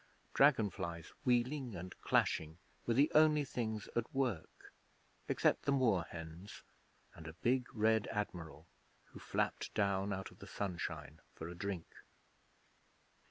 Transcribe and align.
Dragonflies 0.33 1.13
wheeling 1.25 1.75
and 1.75 1.95
clashing 2.01 2.57
were 2.87 2.95
the 2.95 3.11
only 3.13 3.45
things 3.45 3.87
at 3.95 4.11
work, 4.15 4.73
except 5.27 5.65
the 5.65 5.71
moorhens 5.71 6.63
and 7.13 7.27
a 7.27 7.33
big 7.33 7.67
Red 7.71 8.07
Admiral, 8.07 8.65
who 9.11 9.19
flapped 9.19 9.71
down 9.75 10.11
out 10.11 10.31
of 10.31 10.39
the 10.39 10.47
sunshine 10.47 11.19
for 11.35 11.49
a 11.49 11.53
drink. 11.53 11.85